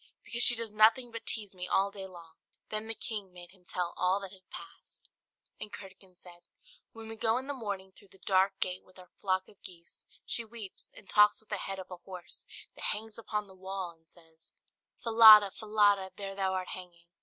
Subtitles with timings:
[0.23, 2.33] "Because she does nothing but tease me all day long."
[2.71, 5.07] Then the king made him tell all that had passed.
[5.59, 6.47] And Curdken said,
[6.91, 10.03] "When we go in the morning through the dark gate with our flock of geese,
[10.25, 13.91] she weeps, and talks with the head of a horse that hangs upon the wall,
[13.91, 14.53] and says
[15.03, 17.05] "'Falada, Falada, there thou art hanging!'"